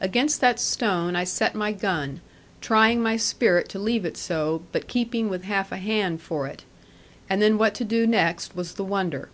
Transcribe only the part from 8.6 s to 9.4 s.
the wonder.